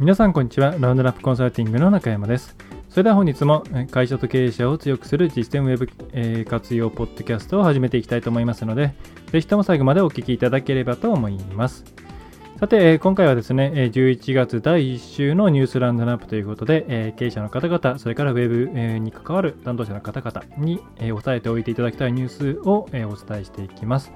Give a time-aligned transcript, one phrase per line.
[0.00, 0.74] 皆さんこんにちは。
[0.78, 2.56] ラウンドナップコンサルティングの中山です。
[2.88, 8.94] それでは本日も会社と経営者を強くする実践ウェブ、活用ポッドキャストを始めていきたいと思いますので、
[9.30, 11.84] ぜひとも最後までお聞きいただければと思います。
[12.58, 24.10] さて、今回はですね、11月第1週のニュースラウンドナップということで、経営者の方々、それからウェブに関わる担当者の方々に押さえておいていただきたいニュースをお伝えしていきます。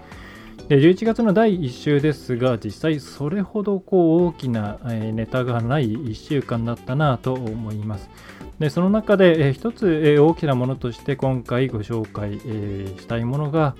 [0.68, 8.08] で11月の第1週ですが、実際それほどこう大きなネタがない1週間だったなと思います。
[8.58, 12.38] でその中で一つ大きなものとして今回ご紹介
[12.98, 13.76] したいものが、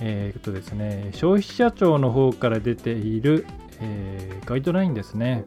[0.00, 3.46] えーとですね、消費者庁の方から出ている、
[3.80, 5.44] え、ガイドラインですね。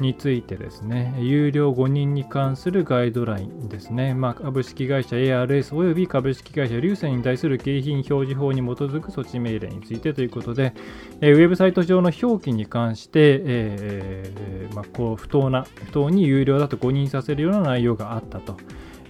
[0.00, 10.74] についてですね、有料5人に関するガイドラインですね、まあ、株式会社 ARS および株式会社流星に対する景品表示法に基づく措置命令についてということで、
[11.20, 18.56] えウェブサイト上の表記に関して、えー、まあ、こう不当な、不当に有料だと誤認させるような内容があったと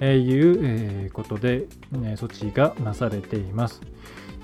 [0.05, 3.81] いうことで、措置がなされています。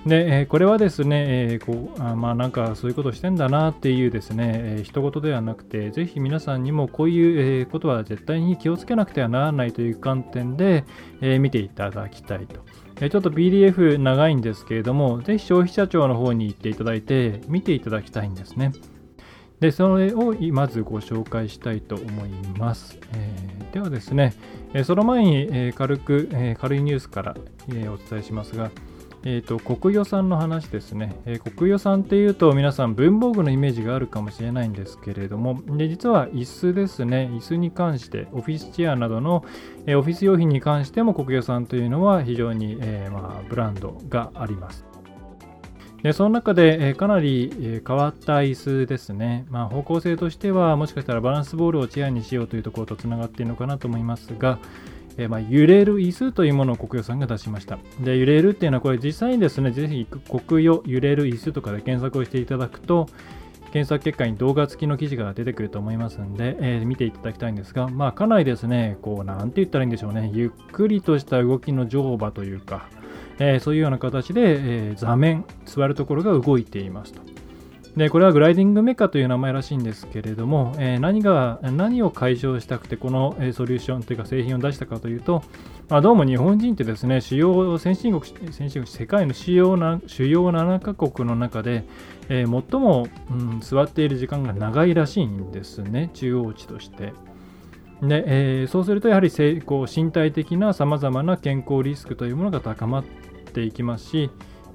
[0.06, 10.84] で、えこれはですね、えこうあまあなんかそういうことしてんだなっていうですね、えー、一言ではなくて、ぜひ皆さんにもこういう、えことは絶対に気をつけなくてはならないという観点で、
[11.20, 12.60] え見ていただきたいと。
[13.08, 18.72] ちょっと PDF 長いんですけれども、ぜひ消費者庁の方に行っていただいて、見ていただきたいんですね。
[19.60, 22.98] で、それをまずご紹介したいと思います。
[23.14, 24.34] えー、ではですね、
[24.84, 27.36] その前に、軽く、軽いニュースから、
[27.68, 28.70] お伝えしますが、
[29.22, 37.30] えーと、国予算の話ですね、えー、国予算っていうと皆さん文房具のイメージがあるかもしれないんですけれどもで実は椅子ですね。
[37.32, 39.44] 椅子に関してオフィスチェアなどの、
[39.86, 44.90] えー、オフィス用品に関しても国予算というのは非常に、えー、まあ、ブランドがあります。
[46.02, 54.58] でその中で、えかなり、え変わった椅子ですね、まあ、方向性としてはもしかしたらバランスボールをチェアにしようというところとつながっているのかなと思いますが、
[55.16, 57.78] えー、まあ、揺れる椅子というものを国予さんが出しました。
[58.00, 60.06] で、揺れるっていうのはこれ実際にですね、ぜひ
[60.46, 63.06] 国予揺れる椅子とかで検索をしていただくと、
[63.72, 72.88] 検索結果に動画付きの記事が出てくると思いますんで、えー、見ていただきたいんですが、まあ、かなりですね、こう、なんて言ったらいいんでしょうね、ゆっくりとした動きの乗馬というか、
[73.38, 77.22] えー、そういうような形で、え、座面、座るところが動いていますと。
[77.96, 85.42] でこれはグライディングメカという名前らしいんですけれども、えー、何が何を解消したくてこの、ソリューションというか製品を出したかというと、
[85.88, 91.84] まあ、どうも日本人ってですね主要先進国先進国世界の主要な主要7カ国の中で、
[92.28, 97.12] えー、最も、うん、座っている時間が長いらしいんですね中央値として。
[98.02, 99.30] でえー、そうするとやはり
[99.60, 103.04] こう身体的なさまざまな健康リスクというものが高まっ
[103.52, 104.30] ていきますし、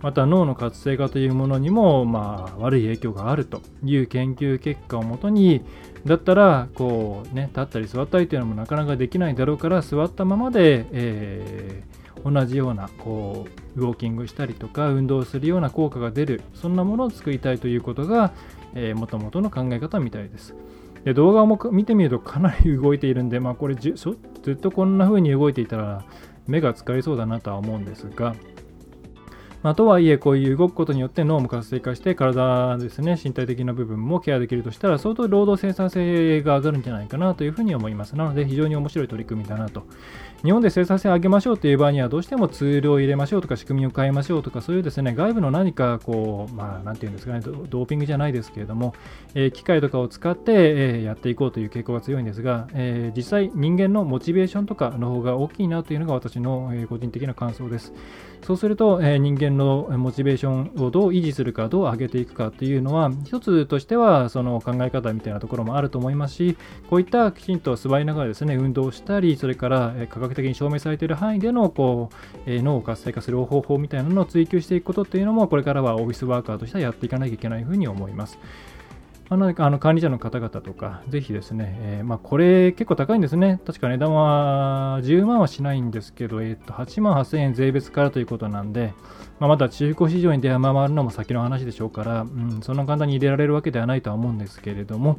[0.06, 5.66] また脳の活性化というものにも、まあ、悪い影響があるという研究結果をもとに
[6.06, 18.32] だったらこう、ね、立ったり座ったりというのもなかなかできないだろうから座ったままで、えー、同じようなこうウォーキングしたりとか運動するような効果が出るそんなものを作りたいということが
[18.94, 20.54] もともとの考え方みたいです。
[21.04, 26.04] で動画も見てみるとかなり動いているんで、まあ、これずっとこんな風に動いていたら
[26.46, 28.36] 目が疲れそうだなとは思うんですが、
[29.66, 38.16] まあ、とはいえ、こういう動くことによって脳も活性化して、体ですね、身体的な部分もケアできるとしたら、相当労働生産性が上がるんじゃないかなというふうに思います。
[38.16, 39.88] なので、非常に面白い取り組みだなと。
[40.46, 48.94] 日本で生産性を上げましょうという場合には、どうしてもツールを入れましょうとか、仕組みを変えましょうとか、そういうですね、外部の何か、こう、まあ、なんていうんですかね、ドーピングじゃないですけれども、
[49.34, 57.92] えー、機械とかを使って、えー、やっていこうという傾向が強いんですが、えー、実際、人間のモチベーションとかの方が大きいなというのが私の、え個人的な感想です。
[58.44, 66.56] そうすると、え人間のモチベーションをどう維持するか、どう上げていくかっていうのは、一つとしてはその考え方みたいなところもあると思いますし、
[66.88, 72.16] こういったきちんと座りながらですね、運動したり、それから科学的に証明されている範囲でのこう、
[72.46, 78.38] え脳を活性化する方法みたいなのを追求していくことっていうのも、これからはオフィスワーカーとしてはやっていかなきゃいけないふうに思います。
[79.28, 83.60] あのあの管理者の方々とか、ぜひですね、えー、まあ、これ結構高いんですね。
[83.66, 88.94] 確か値段は10万はしないんですけど、えー、と8万8000円税別からということなんで、
[89.40, 95.18] まあ、まだ中古市場に出回るのも先の話でしょうから、うん、そんな簡単に入れられるわけではないとは思うんですけれども、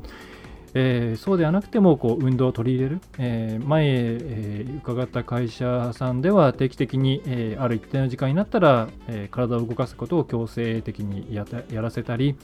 [0.78, 11.46] えー、そうではなくてもこう運動を取り入れる、えー、前、えー、伺った会社さんでは定期的に、えある一定の時間になったら、え体を動かすことを強制的にや
[11.80, 12.36] らせたり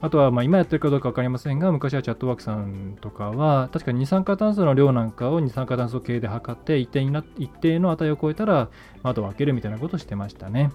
[0.00, 8.68] あとはま今やってるかどうか分かりませんが昔はチャットワークさんとかは確かに二酸化炭素の量なんかを二酸化炭素計で測って一定にな一定の値を超えたら
[9.02, 10.70] 窓を開けるみたいなことをしてましたね。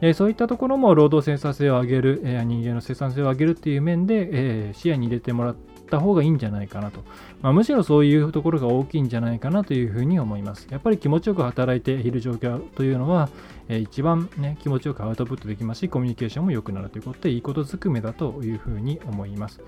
[0.00, 7.00] えそういったところも労働生産性を上げる、え人間の生産性を上げるっていう面で、え視野に入れてもらってた方がいいんじゃないかなと。
[7.42, 10.66] まあ、むしろそういうところが大きいんじゃないかなというふうに思います。
[10.70, 13.28] やっぱり気持ちよく働いている状況というのは、
[13.68, 19.60] え一番、ね、気持ちよくアウトプットできますし、コミュニケーションも良くなるということで、いいことずくめだというふうに思います。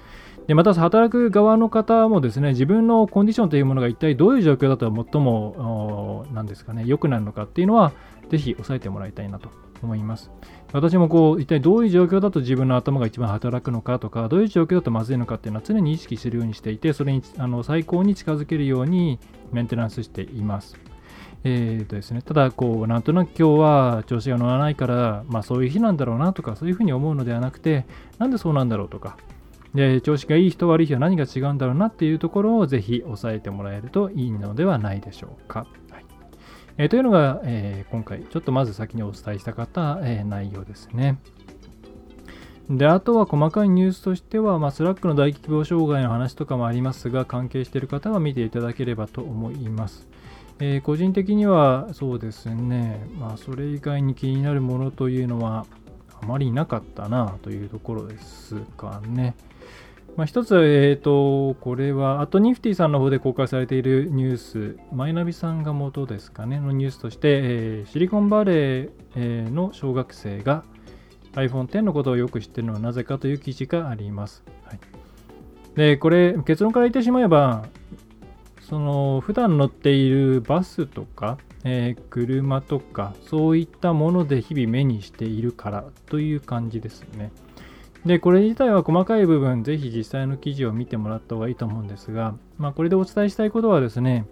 [0.46, 7.92] でまた、働く側の方もですね、自分のコンディションというものが一体どういう状況だと最も、なんですかね、良くなるのかっていうのは、
[8.30, 9.50] ぜひ押さえてもらいたいなと
[9.82, 10.30] 思います。
[10.72, 19.18] 私もこう一体どういう状況だと自分の頭が一番働くのかとかどういう状況だとまずいのかっていうのは常に意識するようにしていてそれにあの最高に近づけるように
[19.50, 20.76] メンテナンスしています。
[21.44, 27.86] えーとですね、ただこうなんとなく今日は調子が乗らないから、まあ、そういう日なんだろうなとかそういうふうに思うのではなくて
[28.18, 29.16] なんでそうなんだろうとか
[29.72, 35.66] で調子がいい人悪い日は何が違うんだろうなっていうところをぜひ押さえてもらえるといいのではないでしょうか。
[36.78, 41.18] えー、というのが、えー、今回ちょっとまず先にお伝えしたかった、えー、内容ですね。
[42.70, 50.06] で、あとは細かいニュースとしては、まあ、 Slack の大規模障害の話とかもありますが、関係している方は見ていただければと思います。
[50.60, 55.66] え、個人的にはそうですね、まあ、それ以外に気になるものというのは
[56.20, 59.34] あまりなかったなというところですかね。
[60.16, 70.64] まあ、一つ、えっ、ー、と、これは、アットニフティさんの方で公開されているニュース、マイナビさんが元ですかね、のニュースとして、えー、シリコンバレーの小学生が
[71.34, 74.42] iPhone X のことをよく知っているのはなぜかという記事があります。
[74.64, 74.80] はい、
[75.76, 77.66] で、これ、結論から言ってしまえば、
[78.62, 87.30] その、普段乗っているバスとか、えー、車とか、そういったもので日々目にしているからという感じですね。
[88.06, 94.26] で、これ自体は細かい部分、ぜひ実際の記事を見てもらった方がいいと思うんですが、まあ、これでお伝えしたいことはですね、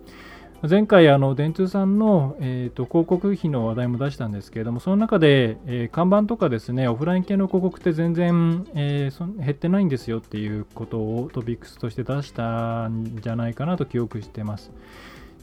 [0.62, 14.70] 前回、あの電通さんの、えーと、広告費の話題も出したんですけれども、その中で、えー、看板とかですね、オフライン系の広告って全然、えー、減ってないんですよっていうことをトピックスとして出したんじゃないかなと記憶してます。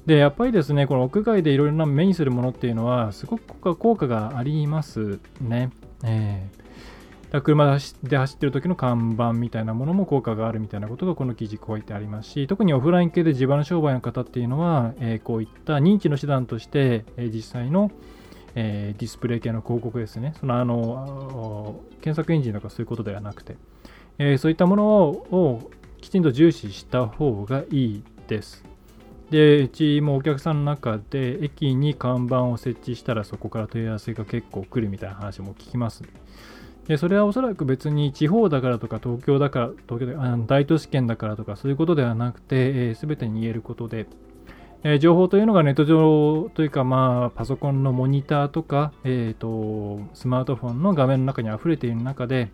[0.07, 5.69] で、やっぱりですね、この屋外でいろいろな目にするものっていうのは、すごく効果がありますね。
[6.03, 6.62] えー
[7.41, 17.91] 車で走ってる時の看板みたいなものも効果があるみたいなことがこの記事書いてありますし特にオフライン系で地場商売の方っていうのは、え、こういった認知の手段として、え、実際の、
[18.53, 20.33] え、ディスプレイ系の広告ですね。
[20.39, 23.55] そのあの検索エンジンとかそういうことではなくて、
[24.19, 25.71] えそういったものを
[26.01, 28.63] きちんと重視した方がいいです。
[29.31, 36.03] でうちもお客さんの中で駅に看板を設置したらそこから問い合わせが結構来るみたいな話も聞きます。
[36.87, 44.05] でそれはおそらく別に地方だからとか東京だから東京であ大都市圏だからとかそういうことではなくて、えー、全てに言えることで、
[44.83, 52.51] えー、情報というのがネット上というか、まあ、パソコンのモニターとか、えーと、スマートフォンの画面の中に溢れている中で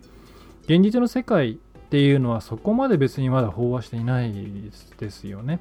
[0.64, 1.56] 現実の世界っ
[1.90, 4.32] ていうのはそこまで別にまだ飽和していない
[4.98, 5.58] ですよね。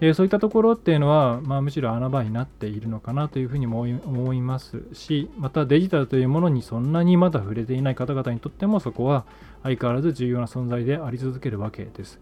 [0.00, 9.26] でそういったところっていうのは、まあ、むしろ穴場になっているのかなというふうにも思いますしまたデジタルというものにそんなにまだ触れていない方々にとってもそこは
[9.62, 12.18] 相変わらず重要な存在であり続けるわけです。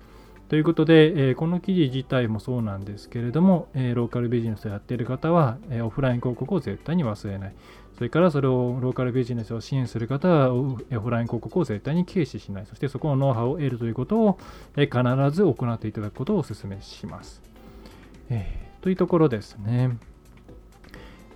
[0.49, 7.55] ということで、え、この記事自体もそうなんですけれども、え、ローカルビジネスをやっている方は、え、オフライン広告を絶対に忘れない。
[7.99, 12.67] それからそれをローカルビジネスを支援する方はオフライン広告を絶対に軽視しない。
[12.67, 14.39] そしてそこのノウハウを得るということを、
[14.77, 17.48] え必ず行っていただくことをお勧めします。
[18.31, 19.97] えー、というところですね。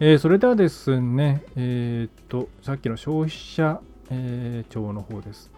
[0.01, 3.81] えー、それではですね、えっ、と、さっきの消費者、
[4.11, 5.51] え庁の方です。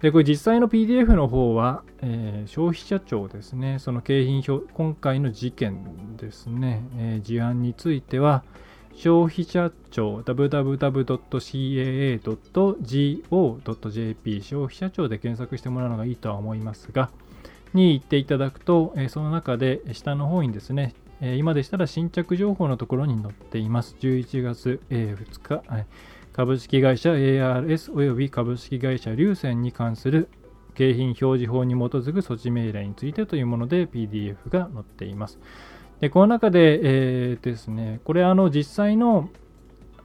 [0.00, 8.44] で、これ実際の PDF の方は、え消費者庁ですね、その景品表、今回の事件ですね、え事案については、
[8.98, 11.22] 消費者庁 www.caa.go.jp
[14.42, 17.10] 消費者庁で検索してもらうのがいいとは思いますが、
[17.74, 23.96] に行っていただくと、えその中で下の方にですね、え今でしたら新着情報のところに載っています。
[24.00, 25.62] 11月、え2日、
[26.32, 30.28] 株式会社 ARS 及び株式会社流線に関する
[30.74, 35.40] 景品表示法に基づく措置命令についてというもので PDF が載っています。
[36.00, 36.80] でこの中で、
[37.32, 39.28] えー、ですね、これあの実際の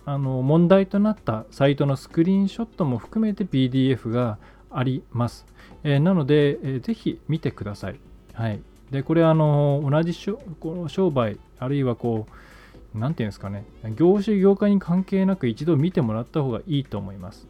[0.06, 4.38] あの問題となったサイトのスクリーンショットも含めて PDF が
[4.74, 5.46] あります。
[5.84, 8.00] えー、なので、えー、ぜひ見てください。
[8.34, 8.60] はい、
[8.92, 10.14] でこれあの同じ
[10.60, 13.66] この商売あるいはこう何て言うんですかね
[13.96, 17.48] 業種業界に関係なく一度見てもらった方がいいと思います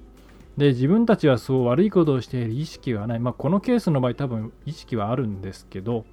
[0.57, 6.05] で自分たちはそう悪いことをしている意識はない、まあ、このケースの場合多分意識はあるんですけど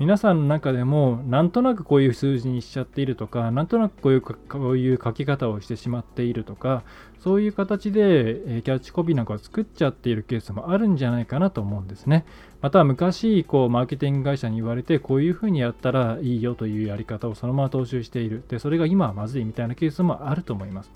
[0.00, 4.34] 皆さんの中でもなんとなくこういう数字にしちゃっているとかなんとなくこういうこ
[4.70, 6.84] ういう書き方をしてしまっているとか
[7.18, 12.24] そういう形でキャッチコピーなんかを作っちゃっているケースもあるんじゃないかなと思うんですね。
[12.62, 18.42] また昔こうマーケティング会社に言われてこういうふうにやったらいいよというやり方をそのまま踏襲している。
[18.48, 20.90] でそれが今はまずいみたいなケースもあると思います。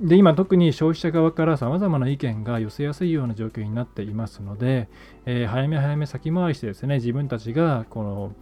[0.00, 4.88] で今特に消費者側からさまざまな意見が寄せやすいような状況になっていますので、
[5.24, 8.32] えー、早め早め先回りしてですね自分たちがこの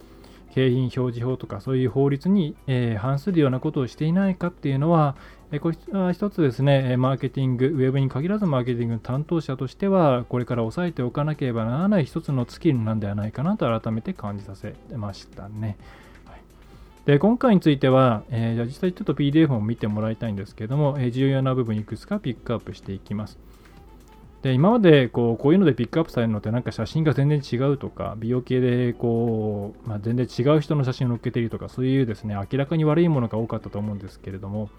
[0.53, 5.15] 景品表示法とかそういう法律に、えー、反するようなことをしていないかっていうのは、
[5.51, 15.77] えー、これは一つですねマーケティングウェブに限らずマーケティングの担当者としてはこれから押さえておかなければならない一つのスキルなんではないかなと改めて感じさせましたね。
[17.05, 23.37] で今回については、えー、実際ちょっと PDF を見てもらいたいんですけども、えー、重要な部分いくつかピックアップしていきます。
[24.41, 34.69] で今までこうこういうのでピックアップされるのってなんか写真が全然違うとか美容系でこう、まあ、全然違う人の写真を載っけているとかそういうですね明らかに悪いものが多かったと思うんですけれども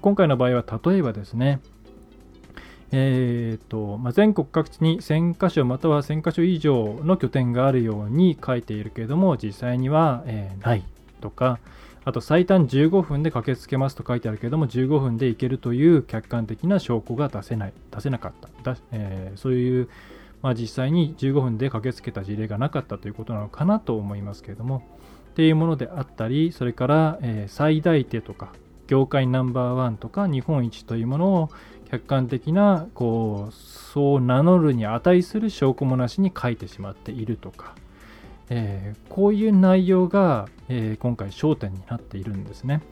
[0.00, 1.60] 今回の場合は例えばですね
[2.92, 10.84] えーとまあ、全国各地に1000箇所または1000箇所以上の拠点があるように書いているけれども実際には、えー、ない
[11.20, 11.58] とか、
[12.04, 18.32] あと最短15分で駆けつけますと書いてあるけれども、15分で行けるという客観的な証拠が出せない、出せなかっ
[18.62, 18.74] た。
[18.74, 19.88] だ、えー、そういう、
[20.42, 24.84] まあ、実際に15分で駆けつけた事例がなかったということなのかなと思いますけれども、
[25.30, 28.52] っていうものであったり、それから、えー、最大手とか、
[28.86, 31.50] 業界ナンバーワンとか日本一というものを
[31.90, 37.74] 客観的なこうそう名乗るに値する証拠もなしに書いてしまっているとか、
[38.50, 42.82] えー、こういう内容が、えー、今回焦点になっているんですね。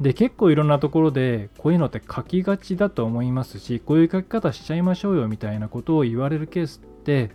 [0.00, 7.32] で結構いろんなところでこういうのって書きがちだと思いますしこういう書き方しちゃいましょうよみたいなことを言われるケースって、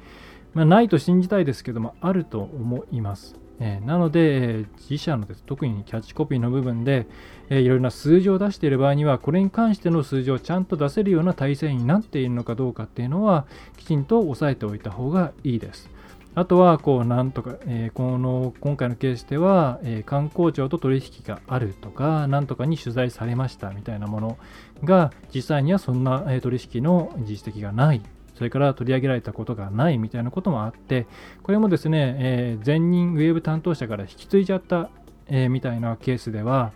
[0.53, 3.43] まあ、ないと信じたいですけどもあると思います。
[3.59, 7.07] えー、なので、自社のです特にキャッチコピーの部分で、
[7.49, 13.45] えー、いろいろな数字を出している場合には、これに関しての数字をちゃんと出せるような体制になっているのかどうかっていうのは、
[13.77, 15.89] きちんと押さえておいた方がいいです。
[16.35, 24.37] あとは、こう、なんとか、えー、この、今回のケースでは、えー、観光庁と取引があるとか、なんとかに取材されましたみたいなもの
[24.83, 28.01] が、実際にはそんな、え、取引の実績がない。
[28.33, 31.05] それから取り上げられたことがないみたいなこともあって、
[31.43, 34.89] これもですね、えー、前任ウェブ担当者から引き継いじゃった、
[35.27, 36.73] えみたいなケースでは、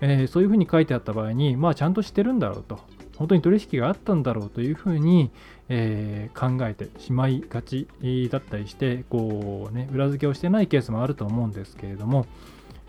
[0.00, 2.78] えそういうふうに書いてあった場合に、まあ、ちゃんとしてるんだろうと。
[3.20, 5.30] 本当に取引があったんだろうというふうに、
[5.72, 7.86] えー、考えてしまいがち
[8.30, 12.26] だったりしてこう、ね、裏付けをしてないケースもあると思うんですけれども、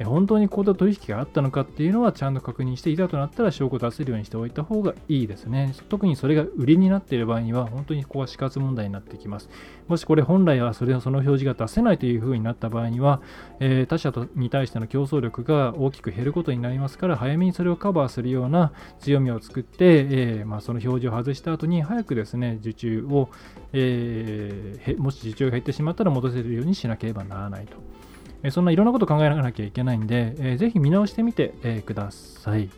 [0.03, 5.73] 本当にこうい取引があったのかっていうのはちゃんと確認していざとなったら証拠を出せるようにしておいた方がいいですね。
[5.89, 9.49] 特にそれが売りになっている場合には本当にここは死活問題になってきます。
[9.87, 13.21] もしこれ本来はそれその表示が出せないというふうになった場合には、
[13.59, 23.29] えー、他社に対しての競争力が大きく減ることになりますから早めにそれをカバーするような強みを作って、えー、まあ、その表示を外した後に早くですね受注を、
[23.73, 28.00] えー、もし受注が減ってしまったら戻せるようにしなければならないと。
[28.43, 32.69] えそんないろんなこと考えなきゃいけないんで、えー、ぜひ見直してみて、えください。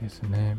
[0.00, 0.56] ですね。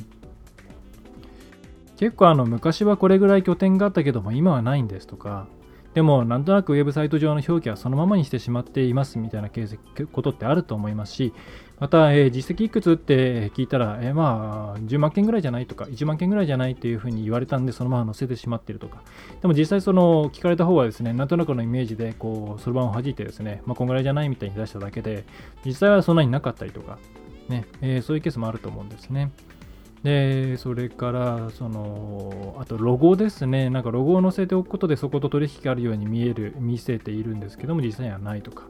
[1.97, 5.47] 結構あの昔はこれぐらい拠点があったけども今はないんですとか、
[5.93, 9.49] でもなんとなくウェブサイト上の表記はそのままにしてしまっていますみたいな
[10.11, 11.33] ことってあると思いますし、
[11.79, 19.01] また、えー、実績いくつって聞いたら、えー、まあ、10万件ぐらいじゃないとか、1万件ぐらいじゃないっていうふうに言われたんで、そのまま載せてしまってるとか。
[19.41, 25.23] でも実際、その聞かれた方はですね、なんとなくのイメージで、こう、そろばんを弾いてですね、まあ、こんぐらいじゃないみたいに出しただけで、
[25.65, 26.99] 実際はそんなになかったりとか、
[27.47, 29.31] ね、えー、そういうケースもあると思うんですね。
[30.03, 33.69] で、それから、その、あとロゴですね。
[33.69, 38.63] なんかロゴを載せておくことでそこと取引があるように見える、見せているんですけども、実際にはないとか。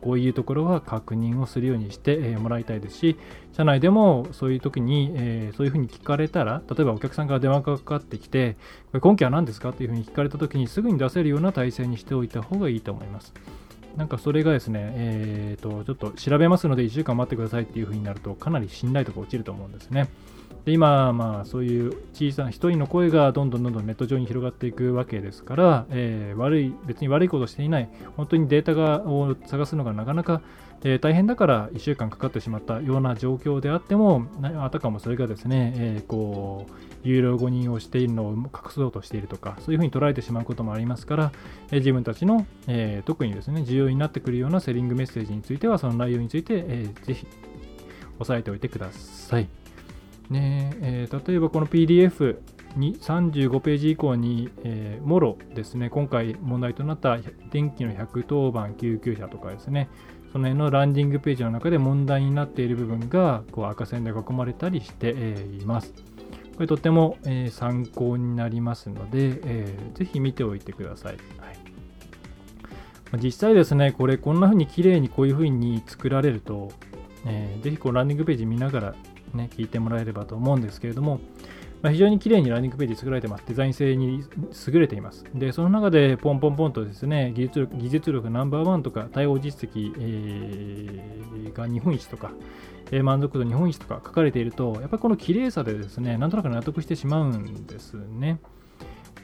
[0.00, 3.16] こういうところは確認をするようにしてもらいたいですし、
[3.52, 8.56] 社内でもそういう時に、えー、そういうふうに聞かれたら、例えばお客さんから電話がかかってきて、
[8.90, 9.70] これ根拠は何ですか？
[9.70, 13.32] っていうふうに聞かれた時にすぐに出せるような体制にしておいた方がいいと思います。
[13.96, 20.08] なんかそれがですね、えーと、ちょっと調べますので1週間待ってくださいっていうふうになると、かなり信頼度が落ちると思うんですね。
[20.66, 30.42] で今、まあ、そういう小さな一人の声がどんどんどんどんネット上に広がっていくわけですから、えー、悪い別に悪いことをしていない、本当にデータがを探すのがなかなか、
[30.82, 36.72] えー、大変だから1週間かかってしまったような状況であっても、あたかもそれがですね、えー、こう
[37.04, 41.32] 有料誤認をしているのを隠そうとしているとか、そういうふうに捉えてしまうこともありますから、
[41.70, 47.24] え自分たちの、え特にですね、重要になってくるようなセリングメッセージについては、その内容について、えー、ぜひ
[48.18, 49.65] 押さえておいてください。
[50.30, 52.38] ねえー、例えばこの PDF
[52.76, 57.18] に35ページ以降に、えー、もろですね、今回問題となった
[57.50, 59.88] 電気の110番救急車とかですね、
[60.32, 65.94] その辺のランディングページの中で問題になっている部分がこう赤線で囲まれたりして、います。
[66.56, 71.16] これとても、えー、参考になりますので、えー、ぜひ見ておいてください。
[71.38, 71.56] はい
[73.22, 76.72] 実際ですね、これこんな風に綺麗にこういう風に作られると、
[77.24, 78.94] えー、ぜひこうランディングページ見ながら
[79.34, 81.20] ね、聞いてもらえればと思うんですけれども、
[81.82, 83.44] まあ、非常に綺麗にランニングページ作られてます。
[83.46, 84.24] デザイン性に
[84.66, 85.24] 優れています。
[85.34, 92.32] で、その中でポンポンポンとですね、技術力技術力ナンバーワンとか、対応実績、えー、が日本一とか、
[92.90, 98.40] えー、満足度日本一とか書かれていると、やっぱりこの綺麗さでですね、なんとなく納得してしまうんですね。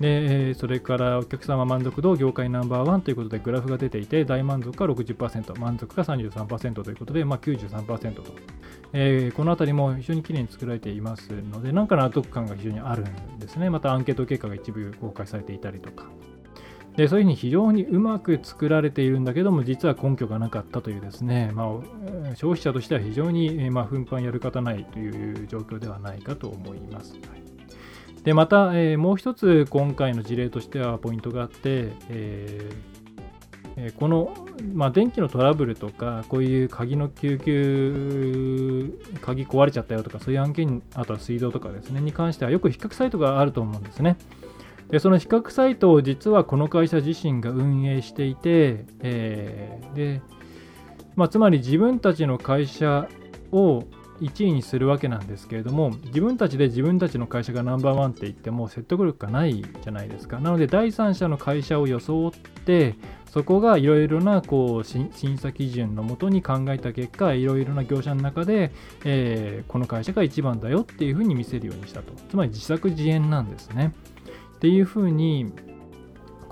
[0.00, 8.24] でそれからお客様満足度業界ナンバーワンということでグラフが出ていて大満足が60%満足が33%ということで、まあ、93%と、
[8.92, 13.70] えー、この辺りも非常にきれいに作られていますのでなんか納得感が非常にあるんですね。
[13.70, 16.06] またアンケート結果が一部公開されていたりとか。
[16.96, 21.66] でそういうふうに非常にうまく作られているんだけども実は根拠がなかったというですね、まあ、
[22.34, 27.14] 消費者としては非常に、まあ、奮発やる方ないという状況ではないかと思います。
[27.14, 27.51] はい。
[28.24, 34.34] でまた、えー、もう一つ今回の事例としてはポイントがあって、えー、この、
[34.72, 44.16] まあ、電気のトラブルとかこういう鍵の救急鍵壊れちゃったよとかそういう案件あとは水道とかですねに関してはよく比較サイトがあると思うんですね。
[44.88, 50.22] でその比較サイトを実はこの会社自身が運営していて、えー、で
[51.16, 53.08] まあ、つまり自分たちの会社
[53.50, 53.84] を
[54.20, 60.38] 1位にするわけなんですけれども自分たちで自分たちの会社がナンバーワンって言っても説得力がないじゃないですか。
[60.38, 62.94] なので第三者の会社を装って
[63.30, 68.72] そこがいろいろなこう審査基準のもとに考えた結果いろいろな業者の中で、
[69.04, 72.12] えー、この会社が一番だよっていうふうに見せるようにしたと。
[72.28, 73.94] つまり自作自演なんですね。
[74.56, 75.50] っていうふうに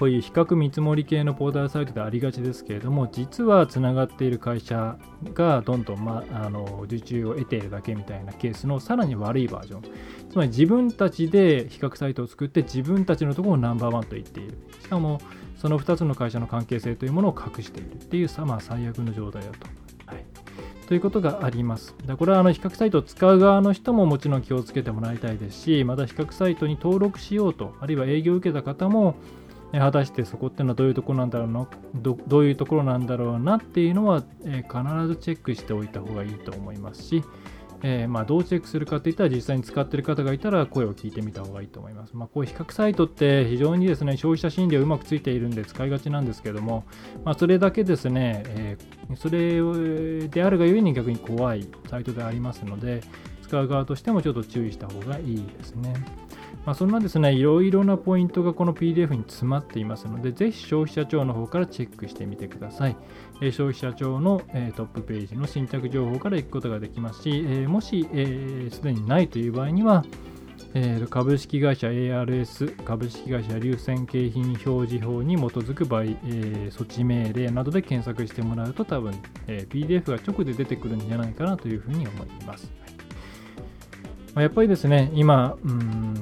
[0.01, 4.97] こういう比較見積もり系のポータルサイトでありがちですけれども、実はつながっている会社
[5.35, 9.83] がどんどん、ま、あの受注を得ているだけみたいなケースのさらに悪いバージョン。
[10.31, 14.57] つまり自分たちで比較サイトを作って自分たちのところをナンバーワンと言っている。
[14.81, 15.21] しかも、
[15.57, 19.67] その2つの会社の関係性というものを隠しているっていうさ、まあ、最悪の状態だと。
[20.07, 20.25] はい、
[20.89, 21.95] ということがあります。
[22.07, 29.17] だこれはあの比較サイトを使う側の人ももちろん気をつけてもらいたいですし、また比較サイトに登録しようと、あるいは営業を受けた方も、
[29.73, 31.69] 果たしてそこってのはどういうところなんだろうな？
[31.95, 37.23] どどういうところなんだろうなっていうのは、えー、必ずチェックしておいた方がいいと思いますし、
[37.83, 42.17] えー、まあ、どうチェックするかっていったら実際に使ってる方がいたら声を聞いてみた方がいいと思います。
[42.17, 46.85] まあ、こういう比較サイトって非常にですね消費者心理をうまくついているんで使いがちなんですけども、
[47.25, 53.03] まあ、それだけですね、えー、それであるがゆえに逆に怖いサイトでありますので
[53.43, 55.95] 使う側としてもちょっと注意した方がいいですね。
[56.67, 62.97] まあ、そんなですね、いろいろなポイントがこの PDF に詰まっていますので、ぜひ消費者庁の方からチェックしてみてください。
[63.41, 68.07] えー、消費者庁の、えー、トップページの新着情報から行くことができますし、えー、もし
[68.71, 70.05] すで、にないという場合には、
[70.75, 79.15] えー、株式会社 ARS 株式会社流線景品表示法に基づく場合、えー、措置命令などで検索してもらうと多分、
[79.49, 82.71] えー、PDF が直で出てくるんじゃないかなというふうに思います。
[84.35, 86.15] まあ、やっぱりですね、今、うん、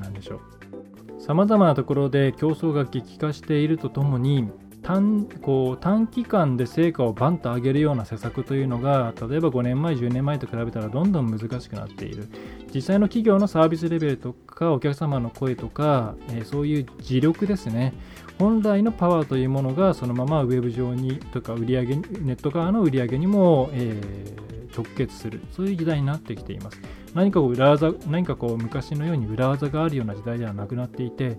[0.00, 0.40] なんでしょ
[1.18, 1.22] う。
[1.22, 4.50] さまざまなところで競争が激化しているとともに、
[4.84, 12.28] 短こう短期間で成果をバンと上げるような施策というのが例えば5年前10年前と比べたらどんどん難しくなっている。
[12.72, 17.94] 実際の企業のサービスレベルとかお客様の声とか、えー、そういう磁力ですね。
[18.38, 25.40] 本来のパワーというものがそのままウェブ上にとか売上ネット側の売り上げにも、えー、直結する。
[25.52, 26.78] そういう時代になってきています。
[27.14, 31.38] 何かこう裏技何かこう昔のように裏技があるような時代ではなくなっていて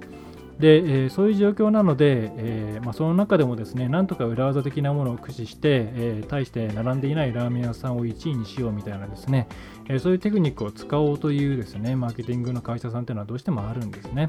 [0.60, 9.48] で、えー、そういう状況なので、えーまあ、その中でもですね、なんとか裏技的なものを駆使して、えー、対して並んでいないラーメン屋さんを1位にしようみたいなですね、
[9.89, 14.28] えー、そういうテクニックを使おうというですね、マーケティングの会社さんというのはどうしてもあるんですね。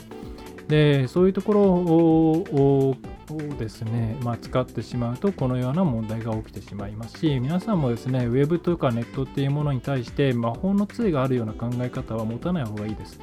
[0.68, 2.96] で、そういうところを
[3.58, 13.20] ですね、まあ、使ってしまうとこのような問題が起きてしまいますし皆さんもですねウェブとかネットっていうものに対して魔法の杖があるような考え方は持たない方がいいです。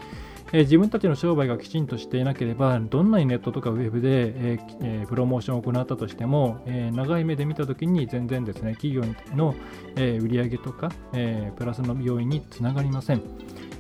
[0.53, 9.03] え自分たちの商売がきちんとしていなければ、どんなにネットとかウェブで、ええプロモーションを行ったとしても、え長い目で見たときに全然ですね、企業
[9.35, 9.55] の、
[9.95, 13.21] え売上とか、えプラスの要因につながりません。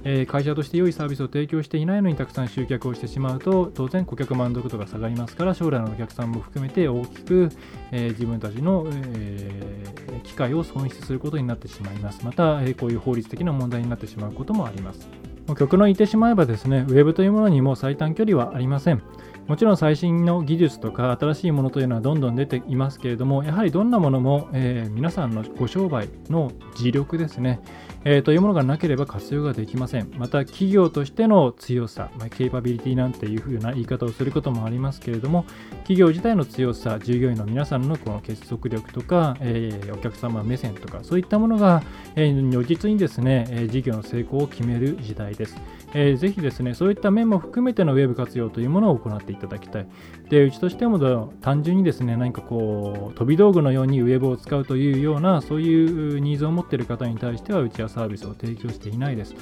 [0.03, 7.49] え会社として良いサービスを提供していないのにたくさん集客をしてしまうと当然顧客満足度が下がりますから将来のお客さんも含めて大きく、
[7.91, 19.01] え自分たちの、え機会を損失することになってしまいますまた、えこういう法律的な問題になってしまうこともあります極論言ってしまえばですねウェブというものにも最短距離はありません。
[19.47, 27.59] もちろん最新の技術とか新しいものというのはどんどん出ていますけれども、やはりどんなものも、えー、皆さんのご商売の自力ですね、
[28.05, 30.11] えー、というものがなければ活用ができません。
[30.17, 35.45] また企業としての強さ、まあ、ケイパビリティなんていうふうな言い方をすることもありますけれども、
[35.79, 41.83] 企業自体の強さ、従業員の皆さんのこの結束力とか、えー、お客様目線とか、そういったものが、
[42.15, 45.57] えー、如実にですね、え事業の成功を決める時代です。
[45.93, 49.87] えー、ぜひですね、そういった面も含めてのウェブ活用というものを行っていただきたい。
[50.29, 50.99] で、うちとしても
[51.41, 59.35] 単純にですね、何かこう、飛び道具のようにウェブを使うというような、そういうニーズを持っている方に対しては、うちはサービスを提供していないです。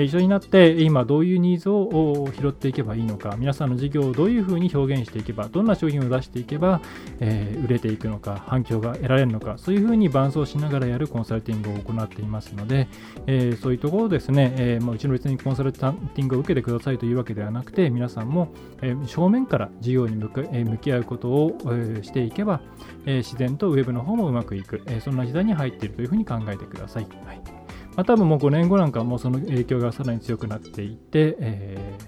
[0.00, 6.80] 一緒になって今どういうニーズを拾っていけばいいのか皆さんの事業をどういうふうに表現していけばどんな商品を出していけば、
[7.20, 12.88] えー、売れていくのか反響が得られるのかそういうふうに伴走しながらやるコンサルティングを行っていますので、
[13.26, 18.48] えー、そういうところですね、えーまあ、うちの別にコンサルティングを受けてくださいというわけではなくて皆さんも、
[18.80, 21.58] えー、正面から事業に向か、え、向き合うことを、
[22.02, 22.60] していけば、
[23.06, 27.06] え、自然とウェブの方もうまくいく、え、そんな時代に入っているというふうに考えてください。
[27.26, 27.62] はい
[27.96, 31.98] まあ、多分もう5年後なんかもその影響がさらに強くなっていて、え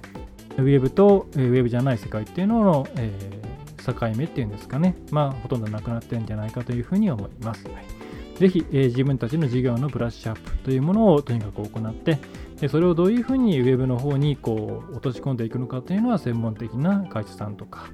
[0.56, 7.66] ー、ウェブとウェブじゃない世界っていうのの、えー、境目っていうんですかね、まあ、ほとんどなくなってるんじゃないかというふうに思います。
[7.68, 12.18] はい、ぜひ、えー、自分たちの事業のブラッシュアップというものをとにかく行って、
[12.60, 17.90] でそれをどういうふうにウェブの方にこう落とし込んでいくのかというのは専門的な会社さんとか、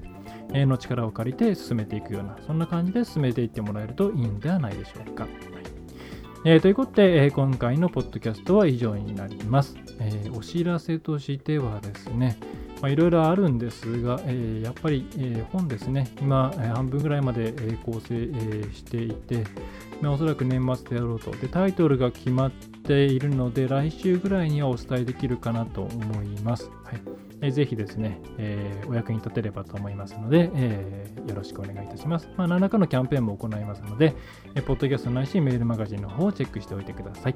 [0.52, 5.26] の力を借りて進めていくような、そんな感じで進めていってもらえるといいんではないでしょうか。
[6.44, 9.76] えー、ということで、えー、今回のポッドキャストは以上になります。
[9.98, 12.38] えー、お知らせとしてはですね、
[12.88, 19.44] いろいろあるんですが、えやっぱり、え本ですね、今、え半分ぐらいまで、え構成、えしていて、
[20.00, 21.46] まあ、おそらく年末でやろうとで。
[21.48, 22.50] タイトルが決まっ
[22.90, 26.70] ているので、来週ぐらいにはお伝えできるかなと思います。
[26.84, 27.00] はい
[27.42, 32.28] えぜひですね、えー、お役に立てればと思いますので、えー、よろしくお願いいたします。
[32.36, 34.14] まあ、何らかのキャンペーンも行いますので、
[34.54, 37.34] えー、ポッドキャストないしメールマガジンの方をチェックしておいてください。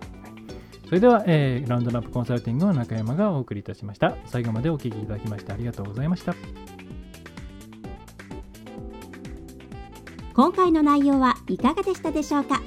[0.87, 4.15] それでは、えー、ラウンドナップコンサルティングの中山がお送りいたしました。
[4.27, 6.35] 最後までお聴きいただきましてありがとうございました。
[10.35, 12.61] 今回の内容はいかがでしたでしょうか？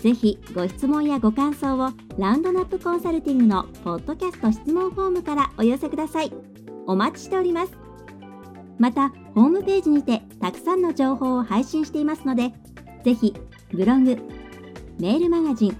[0.00, 6.32] ぜひご質問やご感想をラウンドナップコンサルティングのポッドキャスト質問フォームからお寄せください。
[6.86, 7.72] お待ちしております。
[8.78, 12.54] また、ホームページにてたくさんの情報を配信していますので、
[13.04, 13.34] ぜひ
[13.72, 14.16] ブログ、
[14.98, 15.76] メールマガジン、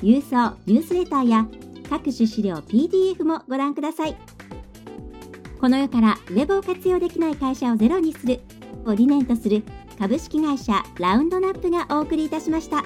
[0.00, 1.48] 郵送ニュースレターや
[1.90, 4.16] 各種資料 PDF もご覧ください。
[5.60, 8.40] この世からウェブを活用できない会社をゼロにする
[8.86, 9.64] を理念とする
[9.98, 12.84] 株式会社ラウンドナップがお送りいたしました。